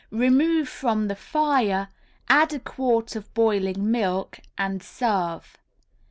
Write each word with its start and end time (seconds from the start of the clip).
Remove 0.09 0.67
from 0.67 1.09
the 1.09 1.15
fire, 1.15 1.87
add 2.27 2.51
a 2.53 2.59
quart 2.59 3.15
of 3.15 3.31
boiling 3.35 3.91
milk, 3.91 4.39
and 4.57 4.81
serve. 4.81 5.57